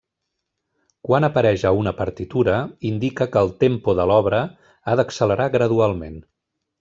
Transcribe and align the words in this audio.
Quan 1.07 1.25
apareix 1.27 1.65
a 1.69 1.71
una 1.81 1.91
partitura 1.99 2.55
indica 2.91 3.27
que 3.35 3.43
el 3.47 3.51
tempo 3.65 3.95
de 3.99 4.07
l'obra 4.13 4.41
ha 4.87 4.97
d'accelerar 5.01 5.47
gradualment. 5.57 6.17